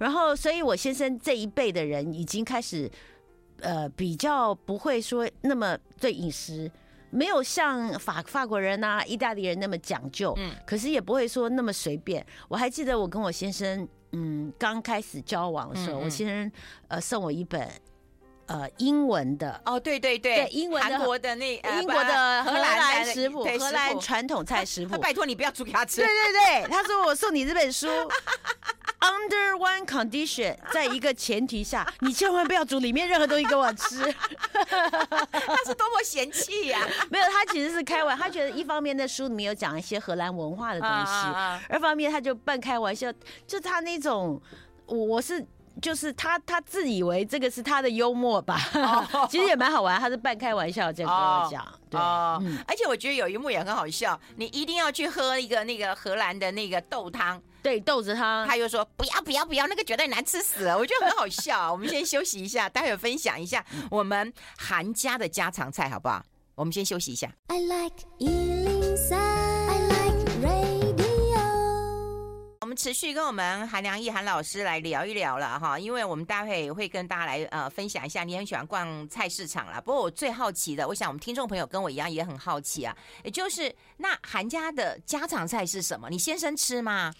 [0.00, 2.90] 然后，所以我先生这一辈的人已经开始，
[3.62, 6.70] 呃，比较不会说那么对饮食，
[7.10, 12.24] 没有像法法国人啊、意大利人那么讲究，嗯，可是也不会说那么随便。
[12.48, 16.52] 我还记得我跟我先生，嗯，刚开始交往的时候，我先生
[16.88, 17.68] 呃送我一本。
[18.46, 24.98] 呃，英文的哦，对对对，对英文的韩国的那英国的荷兰食谱，荷兰传统菜食谱。
[24.98, 26.02] 拜托你不要煮给他吃。
[26.02, 27.86] 对对对，他说我送你这本书
[29.02, 33.98] ，Under one condition， 在一个前提下，你千万不要煮里面任何东西给我吃。
[35.30, 36.80] 他是多么嫌弃呀！
[37.10, 41.12] 没有，他其实是开玩笑，他觉得一方面在书里面有讲一些荷兰文化的东西，
[41.68, 43.12] 二方面他就半开玩笑，
[43.46, 44.40] 就他那种，
[44.86, 45.44] 我我是。
[45.80, 48.58] 就是他，他自以为这个是他的幽默吧，
[49.30, 49.98] 其实也蛮好玩。
[49.98, 51.98] 他是半开玩笑这样跟我讲，对，
[52.66, 58.46] 而且我觉得有一幕也很好笑，你一定要去喝一个那个荷兰的那个豆汤，对，豆子汤。
[58.46, 60.76] 他又说不要不要不要，那个绝对难吃死了。
[60.76, 61.72] 我觉得很好笑。
[61.72, 66.22] 我们先休息一下，待会儿分享一下我们韩家的家常菜，好不好？
[66.54, 67.30] 我们先休息一下。
[67.48, 67.96] I like
[72.74, 79.80] 持续跟我们韩良义韩老师来聊一聊了哈，因为我们待会也会跟大家来呃分享一下，你很喜欢逛菜市场啦。
[79.80, 86.08] 不过我最好奇的，我想我们听众朋友跟我一样也很好奇啊，也就是那韩家的家常菜是什么？
[86.10, 87.12] 你先生吃吗？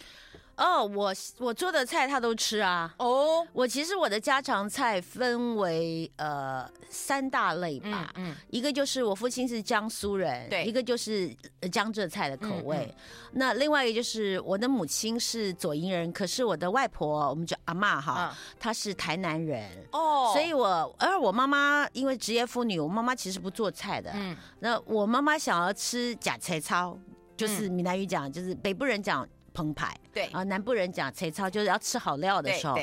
[0.57, 2.95] 哦，我我做的菜他都吃啊。
[2.99, 8.13] 哦，我其实我的家常菜分为呃三大类吧。
[8.17, 11.35] 嗯，一个就是我父亲是江苏人，对，一个就是
[11.73, 12.95] 江浙菜的口味。
[13.33, 19.69] 那另外一个就是我的母亲是左营人，可是我的外婆我们叫阿妈哈，她是台南人。
[19.93, 24.11] 哦，所以我而我妈妈因为职业妇女，我妈妈其实不做菜的。
[24.15, 26.97] 嗯，那我妈妈想要吃假菜操，
[27.37, 29.27] 就是闽南语讲，就是北部人讲。
[29.53, 30.27] 澎湃，对。
[30.27, 32.77] 啊，南部人讲菜草，就是要吃好料的时候，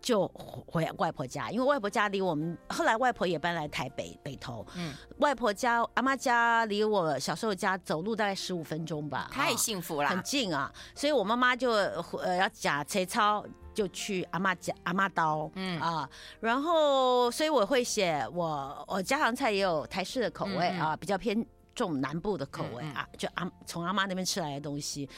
[0.00, 0.26] 就
[0.66, 15.80] 回外婆家，因为外婆家离我们，后来外婆也搬来台北北投，嗯，外婆家阿妈家离我小时候家走路大概十五分钟吧，太幸福了，很近啊，所以我妈妈就呃要夹菜草，就去阿妈家阿妈刀，嗯。
[15.80, 16.08] 啊，
[16.38, 21.44] 然后所以我会写我我家常菜也有台式的口味啊，嗯、比较偏。
[21.76, 25.08] 重南部的口味啊，就阿从阿妈那边吃来的东西。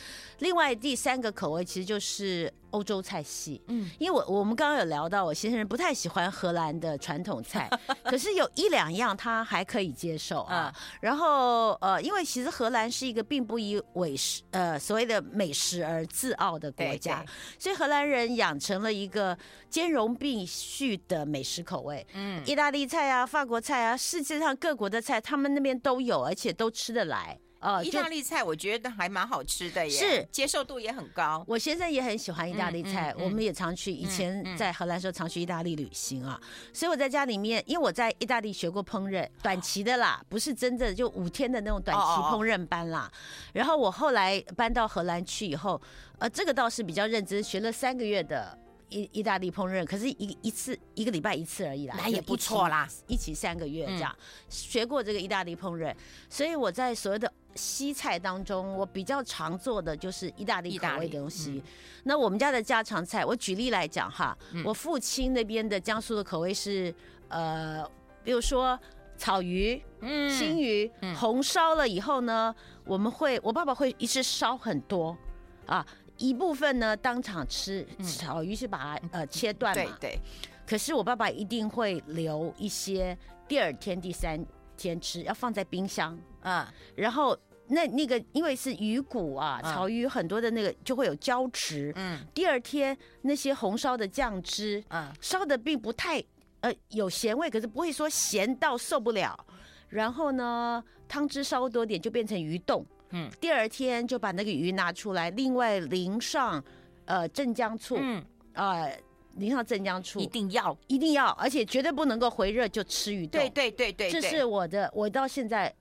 [0.40, 7.70] 另外第三个口味其实就是欧洲菜系，嗯，因为我我们刚刚有聊到，我先生不太喜欢荷兰的传统菜，
[8.04, 10.74] 可是有一两样他还可以接受啊。
[11.00, 17.24] 然后呃，因为其实荷兰是一个并不以美食呃所谓的美食而自傲的国家，
[17.58, 19.36] 所以荷兰人养成了一个
[19.70, 22.06] 兼容并蓄的美食口味。
[22.14, 26.48] 嗯，意大利菜啊，法国菜啊，世界上各国的菜他们那边都有，而且。
[26.58, 31.44] 都吃得来哦，意大利菜我觉得还蛮好吃的耶，是接受度也很高。
[31.46, 33.90] 我先生也很喜欢意大利菜，我们也常去。
[33.90, 36.40] 以前在荷兰时候常去意大利旅行啊，
[36.72, 43.10] 所以我在家里面，因为我在意大利学过烹饪，短期的啦，不是真正就五天的那种短期烹饪班啦。
[43.52, 45.80] 然后我后来搬到荷兰去以后，
[46.18, 48.56] 呃，这个倒是比较认真，学了三个月的。
[48.88, 54.14] 意意大利烹饪，可是一一次一个礼拜一次而已啦，那也不错啦，一起三个月这样，
[54.48, 55.94] 学过这个意大利烹饪，
[56.28, 61.62] 所以我在所有的西菜当中，我比较常做的就是意大利口味的东西。
[62.04, 66.94] 那我们家的家常菜，我举例来讲哈，我父亲那边的江苏的口味是
[67.28, 67.84] 呃，
[68.24, 68.78] 比如说
[69.16, 75.16] 草鱼、嗯，青鱼，红烧了以后呢，我们会我爸爸会一次烧很多
[75.66, 75.84] 啊。
[76.18, 80.18] 一部分呢，当场吃，草鱼是把它呃切断嘛，对对。
[80.66, 83.16] 可是我爸爸一定会留一些，
[83.48, 84.44] 第二天、第三
[84.76, 86.70] 天吃，要放在冰箱啊。
[86.94, 92.20] 然后那那个因为是鱼骨啊，草鱼很多的那个就会有胶质，嗯。
[92.34, 96.22] 第二天那些红烧的酱汁，嗯，烧的并不太
[96.60, 99.38] 呃有咸味，可是不会说咸到受不了。
[99.88, 102.84] 然后呢，汤汁稍微多点就变成鱼冻。
[103.10, 106.62] 嗯，第二天就把那个鱼拿出来，另外淋上
[107.06, 108.92] 呃镇江醋，嗯，呃
[109.36, 110.76] 淋上镇江醋，一定要。
[110.86, 113.40] 一定要，而且绝对不能够回热就吃鱼冻。
[113.40, 115.74] 对对对对，这是我的，我到现在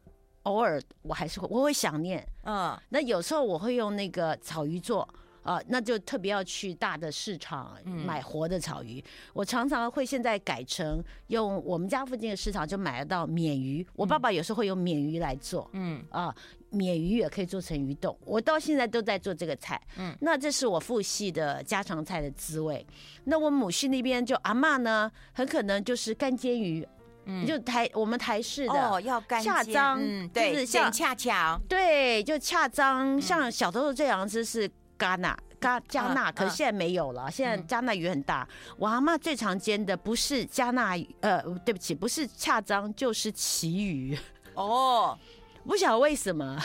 [0.43, 5.07] 偶尔我还是会我会想念，嗯，那有时候我会用那个草鱼做。
[5.47, 9.01] 啊，那就特别要去大的市场买活的草鱼。
[9.31, 13.85] 我常常会现在改成用我们家附近的市场就买得到鲶鱼。
[13.95, 16.35] 我爸爸有时候会用鲶鱼来做，嗯啊，
[16.73, 18.15] 鲶鱼也可以做成鱼冻。
[18.25, 22.85] 我到现在都在做这个菜，嗯，那这是我父系的家常菜的滋味。
[23.23, 26.85] 那我母系那边就阿妈呢，很可能就是干煎鱼。
[27.29, 38.47] 嗯，就台我们台式的哦，要干恰脏，嗯，对，就是像恰巧，对，就恰脏，像小时候这样子是加纳加加纳，可是现在没有了，现在加纳鱼很大。
[38.77, 44.17] 我阿妈最常煎的不是加纳，呃，对不起，不是恰章，就是旗鱼
[44.53, 45.17] 哦。
[45.67, 46.57] 不晓得为什么，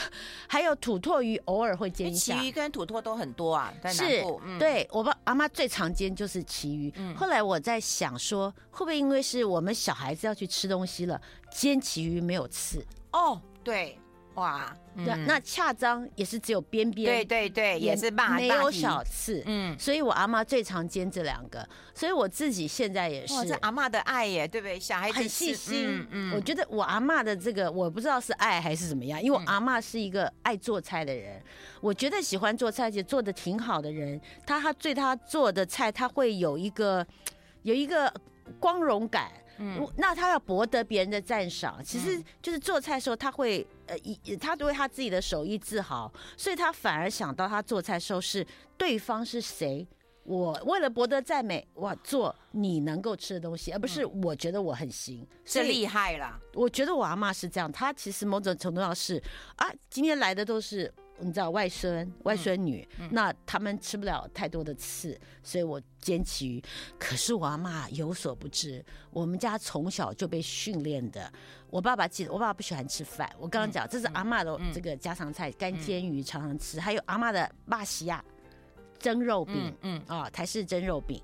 [0.47, 2.39] 还有土托鱼偶尔会煎一下。
[2.39, 4.41] 旗鱼跟土托都很多啊，在南部。
[4.47, 6.93] 是，对我爸阿妈最常煎就是旗鱼。
[6.95, 12.87] 嗯，后来我在想说，会不会因为是我们小孩子要去吃东西了，煎旗鱼没有刺？
[13.11, 13.99] 哦，对。
[14.35, 24.81] 哇，对，那恰张也是只有边边，对对对，也是大没有小刺，嗯，所以我阿妈最常煎这两个，所以我自己现在也是，这阿妈的爱耶，对不对？
[24.81, 31.39] 小孩子很细心，嗯，我觉得我阿妈的这个我不知道是爱还是怎么样，因为我阿妈是一个爱做菜的人，
[31.83, 37.07] 我觉得喜欢做菜而且做的挺好的人，他他对他做的菜他会有一个
[37.65, 38.11] 有一个
[38.59, 39.31] 光荣感。
[39.63, 48.45] 嗯，那他要博得别人的赞赏，其实就是做菜的时候，他会呃，以他对他自己的手艺自豪，所以他反而想到他做菜的时候是
[48.77, 49.87] 对方是谁，
[50.25, 56.41] 我为了博得赞美，我做你能够吃的东西，而不是我觉得我很行，是厉害了。
[56.55, 59.23] 我觉得我阿妈是这样，她其实某种程度上是
[59.57, 60.93] 啊，今天来的都是。
[61.23, 66.63] 你知道外孙外孙女，嗯嗯、那他们吃不了太多的刺，所以我煎旗鱼。
[66.99, 71.33] 可是我阿妈有所不知，我们家从小就被训练的。
[71.71, 73.33] 我爸爸记得，我爸爸不喜欢吃饭。
[73.39, 78.23] 我刚刚讲，这是阿妈的这个家常菜，干煎鱼常常吃，还有阿妈的巴西亚
[78.99, 81.23] 蒸肉饼，嗯，嗯啊，台式蒸肉饼。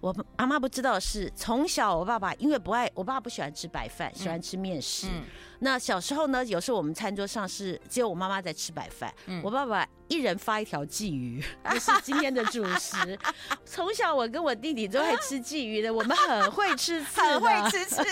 [0.00, 5.06] 我阿妈不知道的是，从小我爸爸因为不爱，我爸爸不喜欢吃白饭，喜欢吃面食。
[5.08, 5.24] 嗯嗯、
[5.58, 13.18] 那小时候呢，有时候我们餐桌上是只有我妈妈在吃白饭，嗯、我爸爸一人发一条鲫鱼， 就是今天的主食。
[13.66, 18.02] 从小我跟我弟弟都爱吃鲫鱼的，我们很会吃刺，很会吃刺。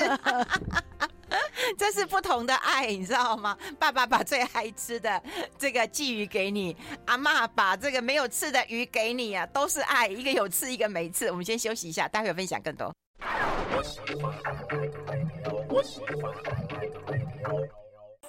[1.77, 3.57] 这是不同的爱，你知道吗？
[3.79, 5.23] 爸爸把最爱吃的
[5.59, 11.31] 这个鲫鱼给你，阿妈把这个没有刺的鱼给你啊，都是爱，一个有刺，一个没刺。
[11.31, 12.93] 我们先休息一下，待会分享更多。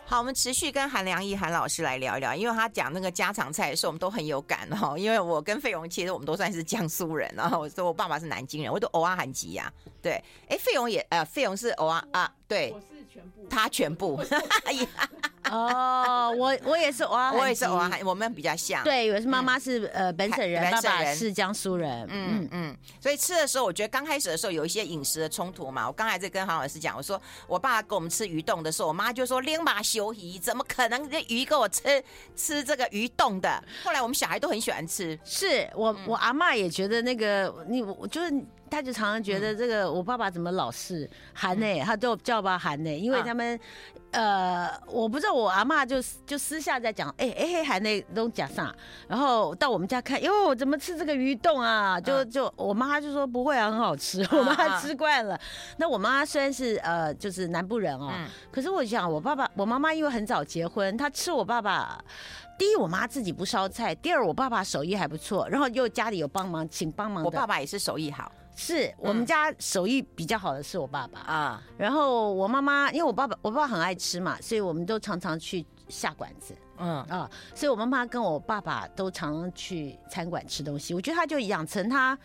[0.10, 4.98] 好，我们持续跟韩良义韩老师来聊一聊，因为他讲那个家常菜的时候，我们都很有感哈。
[4.98, 9.72] 因为我跟费勇其实我们都算是江苏人，然后我说我爸爸是南京人，我都偶尔韩籍呀。
[10.02, 10.13] 对，
[10.48, 12.74] 哎，费勇也呃，费勇是偶尔啊，对。
[13.49, 14.21] 他全部，
[15.49, 25.88] 哦，我我也是哇，我也是哇，我们比较像，对，以为是妈妈是呃本省人，爸爸是江苏人，嗯嗯，所以吃的时候，我觉得刚开始的时候有一些饮食的冲突嘛。
[25.88, 32.03] 我刚才在跟韩老师讲，我说我爸给我们吃鱼冻的时候，我妈就说拎马修鱼，怎么可能这鱼给我吃
[32.36, 33.63] 吃这个鱼冻的？
[33.84, 38.32] 后来我们小孩都很喜欢吃，是我我阿嬷也觉得那个你我就是。
[38.69, 41.79] 他就常常觉得这个我爸爸怎么老是喊呢？
[41.84, 43.60] 他都叫爸喊呢，因为他们
[44.12, 48.73] 呃，我不知道我阿嬷就就私下在讲，哎哎喊呢都讲啥？
[49.08, 51.99] 然后到我们家看，哟怎么吃这个鱼冻啊？
[51.99, 55.39] 就就我妈就说不会啊，很好吃，我妈吃惯了。
[55.77, 58.12] 那我妈虽然是呃就是南部人哦，
[58.51, 62.03] 可是我想我爸爸我妈妈因为很早结婚，她吃我爸爸。
[62.58, 67.23] 第一，我妈自己不烧菜；第二，我爸爸手艺还不错，然后又家里有帮忙，请帮忙。
[67.23, 68.29] 我爸爸也是手艺好，
[68.60, 71.63] 是我们家手艺比较好的是我爸爸啊。
[71.65, 76.54] 嗯、然后我妈妈，因为我爸爸我爸爸很爱吃嘛，所以我们都常常去下馆子。
[76.78, 80.93] 嗯啊，所以我妈妈跟我爸爸都常常去餐馆吃东西。
[80.93, 82.17] 我觉得他就养成他，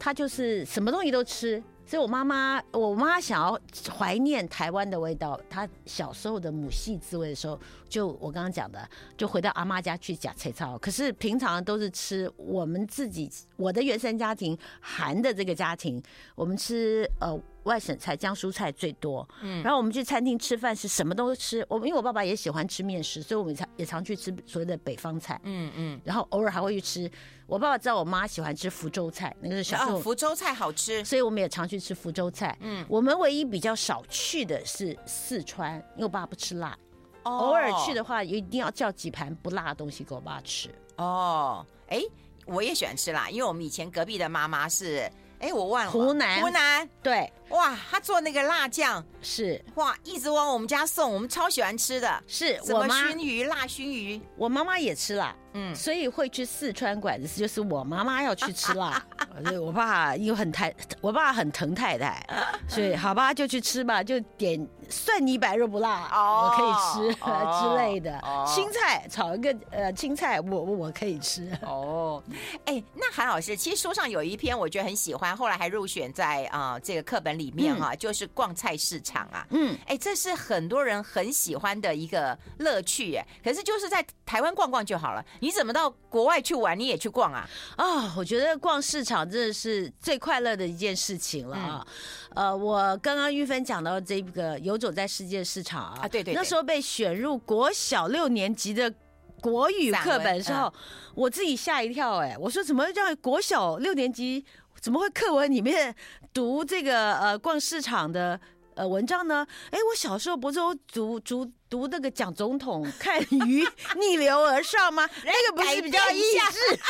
[0.00, 1.62] 他就是什么东西都吃。
[1.84, 3.60] 所以我妈妈，我妈想要
[3.94, 10.78] 怀念台湾的味道，她小时候的母系滋味的时候，就我刚刚讲的，就回到阿妈家去夹菜草。
[10.78, 16.02] 可是平常都是吃我们自己，我的原生家庭韩的这个家庭，
[16.34, 17.38] 我们吃呃。
[17.64, 21.64] 外省菜、江苏菜最多，嗯，然后我们去餐厅吃饭是什么都吃。
[21.68, 26.00] 我因为我爸爸也喜欢吃面食，所以我们常也常去吃所谓的北方菜，嗯嗯。
[26.04, 27.10] 然后偶尔还会去吃。
[27.46, 32.56] 我爸爸知道我妈喜欢吃福州菜，那个是小时候福州菜好吃，所以我们也常去吃福州菜。
[32.60, 36.76] 嗯，我们唯一比较少去的是四川，因为我爸爸不吃辣。
[37.24, 40.68] 哦偶尔去的话，一定要叫几盘不辣的东西给我爸吃。
[40.96, 42.00] 哦，哎，
[42.46, 45.08] 我也喜欢吃辣，因为我们以前隔壁的妈妈是。
[45.42, 45.90] 哎，我忘了。
[45.90, 49.64] 湖南，湖南，对，哇，他做那个辣酱是。
[49.76, 53.08] 哇，一直往我们家送，我们超喜欢吃的，是什么我妈。
[53.08, 59.02] 熏鱼、辣熏鱼，我妈妈也吃辣，嗯，所以会去四川馆子，就是我妈妈要去吃辣。
[59.44, 62.22] 所 以我爸又很疼，我爸很疼太太，
[62.68, 66.62] 所以好吧，就去吃吧，就点蒜泥白肉不辣，哦、我可
[67.08, 68.18] 以吃、哦、 之类的。
[68.18, 71.50] 哦、青菜炒一个呃青菜，我我可以吃。
[71.62, 72.22] 哦，
[72.66, 79.46] 哎，那韩老师，其实书上有一篇我觉得很喜欢，后来还入选在啊、呃、这个课本里面哈、啊，嗯、就是逛菜市场啊。
[79.50, 87.48] 嗯，哎，这是很多人很喜欢的一个乐趣哎，可是就是在台湾逛逛就好了，你怎么到国外去玩你也去逛啊？
[87.76, 89.22] 啊、哦，我觉得逛市场。
[89.32, 91.86] 真的是最快乐的一件事情了啊！
[92.34, 98.92] 嗯、呃，我刚刚玉芬讲到这个游走在世界市场啊，啊对，对对，那时候被选入国小六年级的
[99.40, 100.72] 国语课本的时候，嗯、
[101.14, 102.36] 我自己吓一跳哎、欸！
[102.38, 104.44] 我说怎么叫国小六年级
[104.80, 105.94] 怎么会课文里面
[106.34, 108.38] 读这个呃逛市场的
[108.74, 109.46] 呃文章呢？
[109.70, 113.66] 哎，我小时候不是都读读读那个讲总统看鱼
[113.98, 115.08] 逆流而上吗？
[115.24, 116.20] 那个不是比较益
[116.50, 116.80] 智？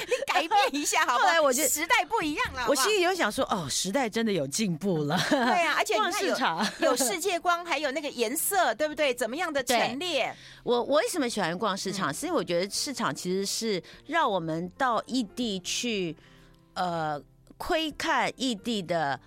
[0.06, 1.18] 你改变一下好不好？
[1.24, 5.18] 后来我觉得时代不一样了，我心里有想说，哦，时代真的有进步了。
[5.28, 9.14] 对啊，而且逛市场有世界观，还有那个颜色，对不对？
[9.14, 10.34] 怎么样的陈列？
[10.64, 12.12] 我我为什么喜欢逛市场？
[12.12, 16.16] 是因为我觉得市场其实是让我们到异地去，
[16.74, 17.20] 呃，
[17.58, 19.18] 窥看异地的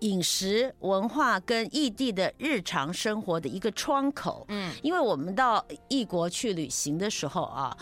[0.00, 4.44] 饮食文化跟异地的日常生活的一个窗口。
[4.48, 7.76] 嗯，因为我们到异国去旅行的时候啊。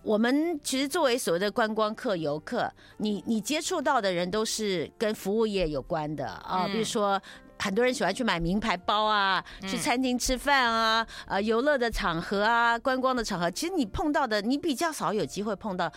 [0.00, 7.20] 我们其实作为所谓的观光客、游客，你你接触到的人都是跟服务业有关的啊，比如说
[7.58, 15.92] 很多人喜欢去买名牌包啊，去餐厅吃饭啊，呃，游乐的场合啊，观光的场合，其实你碰到的，你比较少有机会碰到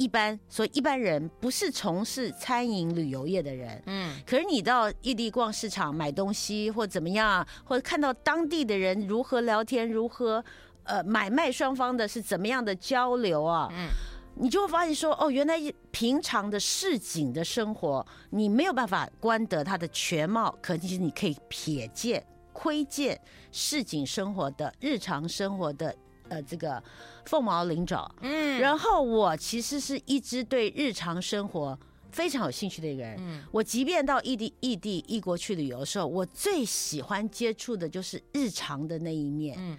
[0.00, 10.42] 一般，所以一般人不是从事餐饮旅游业的人，嗯，可是你到异地逛市场买东西或怎么样，或者看到当地的人如何聊天，如何。
[10.84, 13.68] 呃，买卖双方的是怎么样的交流啊？
[13.70, 13.90] 嗯，
[14.36, 15.56] 你就会发现说，哦，原来
[15.92, 23.20] 平常的市井的生活，你没有办法观得它的全貌，可其实你可以瞥见、窥见
[23.52, 25.94] 市井生活的日常生活的
[26.30, 26.82] 呃这个
[27.26, 28.10] 凤毛麟角。
[28.22, 31.78] 嗯，然后我其实是一直对日常生活
[32.10, 33.16] 非常有兴趣的一个人。
[33.20, 39.56] 嗯，我即便到异地、异地、异国去旅游的时候，我最喜欢接触的就是日常的那一面。
[39.58, 39.78] 嗯。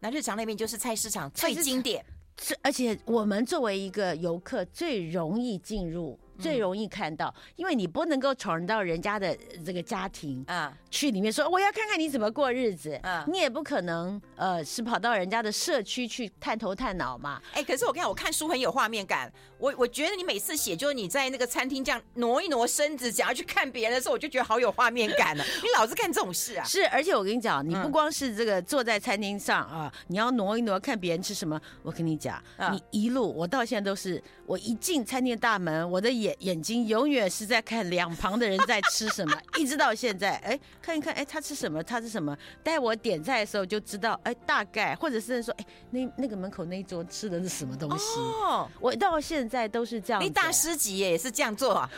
[0.00, 2.04] 那日常那边就是菜市场最经典，
[2.40, 6.18] 是而且我们作为一个游客最容易进入。
[6.40, 17.40] 最容易看到，因为你不能够闯入到人家的这个家庭啊，去里面说我要看看你怎么过日子啊，你也不可能呃是跑到人家的社区去探头探脑嘛。
[17.52, 25.44] 哎，可是我跟你讲，我看书很有画面感，我我觉得你每次写就是你在那个餐厅这样挪一挪身子，想要去看别人的时候，我就觉得好有画面感了。
[25.62, 26.64] 你老是干这种事啊？
[26.68, 31.60] 是，而且我跟你讲，你不光是这个坐在餐厅上啊，你要挪一挪看别人吃什么。
[31.82, 36.27] 我跟你讲，你一路我到现在都是，我一进餐厅大门，我的眼。
[36.40, 41.82] 眼睛永远是在看两旁的人在吃什么，一直到现在， 哎，看一看，哎，他吃什么？
[41.82, 42.36] 他吃什么？
[42.62, 48.18] 待我点菜的时候就知道，哎，大概，或者是说，哎，那那个门口那一桌吃的是什么东西？
[48.18, 50.22] 哦，我到现在都是这样。
[50.22, 51.90] 你大师级耶，也是这样做啊？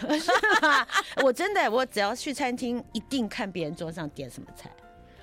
[1.23, 4.71] 我真的，我只要去餐厅，一定看别人桌上点什么菜。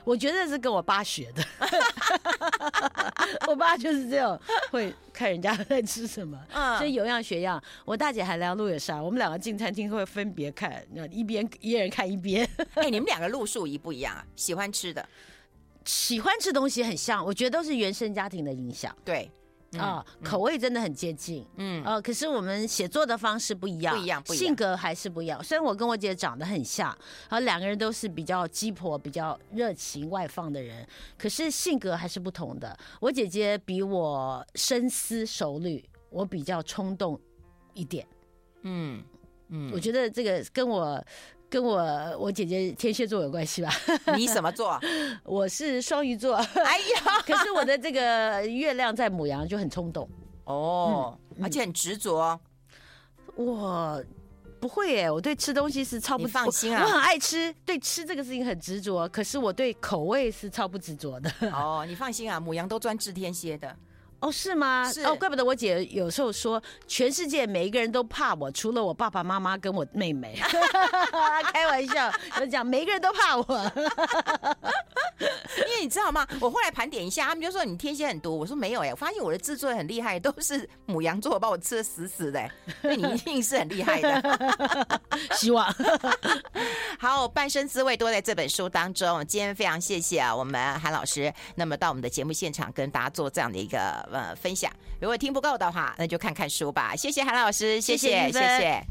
[0.07, 1.43] 我觉得是跟我爸学的，
[3.45, 4.39] 我爸就是这样，
[4.71, 7.61] 会看人家在吃什么，嗯，所以有样学样。
[7.83, 10.81] 我大姐还聊路也沙，我们两个进餐厅会分别看，
[11.11, 12.49] 一边一人看一边。
[12.75, 14.25] 哎，你们两个路数一不一样啊？
[14.37, 15.05] 喜欢吃的，
[15.83, 18.95] 喜欢吃东西很像，我觉得都是原生家庭的影响。
[19.03, 19.29] 对。
[19.77, 25.43] 啊，口味真的很接近，嗯，呃，可是我们写作的方式不一样，不一样，不一样，性格还是不一样。
[25.43, 26.87] 虽然我跟我姐长得很像，
[27.29, 30.87] 然后两个人都是比较鸡婆、比较热情、外放的人，
[31.17, 32.77] 可是性格还是不同的。
[33.01, 37.19] 我姐姐比我深思熟虑，我比较冲动
[37.73, 38.07] 一点，
[38.61, 39.03] 嗯
[39.49, 41.03] 嗯，我觉得这个跟我。
[41.49, 41.81] 跟我
[42.19, 43.69] 我姐姐天蝎座有关系吧？
[44.17, 44.79] 你什么座？
[45.23, 46.35] 我是双鱼座。
[46.35, 50.07] 哎呀， 可是我的这个月亮在母羊，就很冲动
[50.45, 52.39] 哦，嗯、而且很执着。
[53.35, 54.03] 我
[54.59, 56.83] 不会耶，我对吃东西是超不放心啊。
[56.83, 59.07] 我很爱吃，对吃这个事情很执着。
[59.09, 61.31] 可是我对口味是超不执着的。
[61.53, 63.73] 哦，你放心啊，母羊都专治天蝎的。
[64.19, 64.91] 哦，是吗？
[64.91, 70.39] 是哦，怪不得我姐有时候说，全世界每一个人都怕我，除了我爸爸妈妈跟我妹妹。
[71.53, 73.71] 开玩笑，就讲每一个人都怕我。
[75.19, 76.25] 因为你知道吗？
[76.39, 82.51] 我后来盘点一下，他们就说你天蝎很毒，我说没有哎、欸，我发现我的自作很厉害，都是母羊座把我吃的死死的、欸，
[82.81, 84.99] 所以你一定是很厉害的。
[85.33, 85.73] 希望
[86.99, 89.25] 好，半生滋味都在这本书当中。
[89.27, 94.71] 今天非常谢谢啊，我们韩老师，那么到我们的节目现场跟大家做这样的一个呃分享。
[94.99, 96.95] 如果听不够的话，那就看看书吧。
[96.95, 98.87] 谢谢韩老师，谢谢谢谢。